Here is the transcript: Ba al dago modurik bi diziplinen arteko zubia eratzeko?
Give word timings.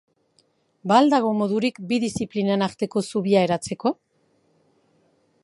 Ba 0.91 0.95
al 1.01 1.09
dago 1.13 1.33
modurik 1.41 1.77
bi 1.91 1.99
diziplinen 2.05 2.67
arteko 2.69 3.05
zubia 3.13 3.45
eratzeko? 3.49 3.95